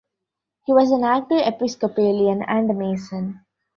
[0.65, 3.45] He was an active Episcopalian and a Mason.